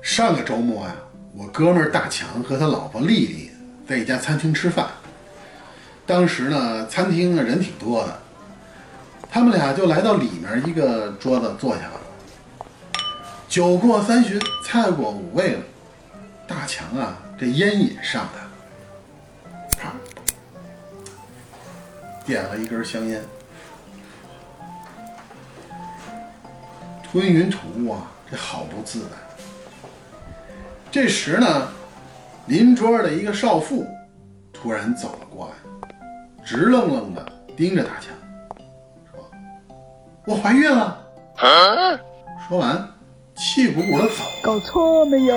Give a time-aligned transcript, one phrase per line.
[0.00, 0.94] 上个周末呀，
[1.34, 3.50] 我哥们儿大强和他老婆丽丽
[3.88, 4.86] 在一家餐厅吃饭。
[6.06, 8.18] 当时呢，餐厅人挺多的，
[9.30, 12.00] 他们俩就来到里面一个桌子坐下了。
[13.48, 15.60] 酒过三巡，菜过五味了，
[16.46, 18.50] 大强啊，这烟瘾上来了，
[19.78, 19.92] 啪，
[22.24, 23.22] 点了一根香烟，
[27.14, 29.10] 吞云吐雾啊，这好不自在。
[30.90, 31.68] 这时呢，
[32.46, 33.86] 邻桌的一个少妇
[34.52, 35.54] 突然走了过来，
[36.44, 37.24] 直愣愣的
[37.56, 38.12] 盯着大强，
[39.12, 39.30] 说
[40.26, 41.06] ：“我怀孕了。”
[42.48, 42.84] 说完，
[43.36, 44.24] 气鼓鼓的走。
[44.42, 45.36] 搞错没有？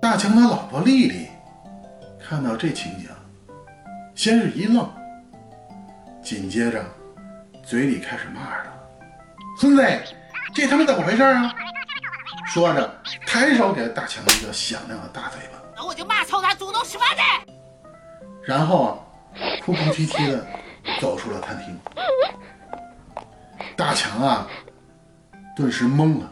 [0.00, 1.28] 大强他老婆丽丽
[2.18, 3.06] 看到这情景，
[4.16, 4.90] 先是一愣，
[6.20, 6.84] 紧接着
[7.62, 8.64] 嘴里开始骂他
[9.58, 9.82] ：“孙子，
[10.54, 11.54] 这他妈怎么回事啊？”
[12.46, 15.58] 说着，抬手给大强一个响亮的大嘴巴。
[15.76, 17.44] 那我就骂操他祖宗十八代！
[18.44, 18.98] 然后啊，
[19.64, 20.46] 哭哭啼啼的
[21.00, 21.78] 走出了餐厅。
[23.76, 24.46] 大强啊，
[25.56, 26.30] 顿时懵了，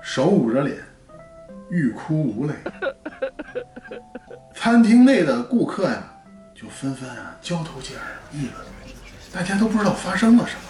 [0.00, 0.78] 手捂着脸，
[1.70, 2.54] 欲哭无泪。
[4.54, 6.02] 餐厅内的顾客呀，
[6.54, 8.66] 就纷纷啊交头接耳议论，
[9.32, 10.62] 大家都不知道发生了什么。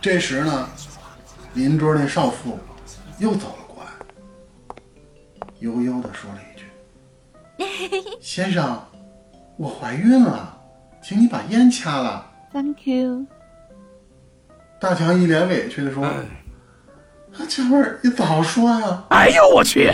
[0.00, 0.68] 这时呢。
[1.54, 2.56] 邻桌那少妇
[3.18, 3.90] 又走了过来，
[5.58, 8.80] 悠悠地说了一句：“先生，
[9.56, 10.56] 我怀孕了，
[11.02, 13.26] 请你把烟掐了。” Thank you。
[14.78, 16.14] 大强一脸委屈地说：“啊，
[17.48, 19.90] 姐妹儿，你早说呀！”哎呦我去！